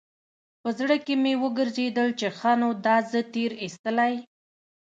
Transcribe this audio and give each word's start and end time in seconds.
په 0.61 0.69
زړه 0.79 0.95
کښې 1.05 1.15
مې 1.23 1.33
وګرځېدل 1.43 2.09
چې 2.19 2.27
ښه 2.37 2.51
نو 2.61 2.69
دا 2.85 2.97
زه 3.11 3.19
تېر 3.33 3.51
ايستلى. 3.63 4.13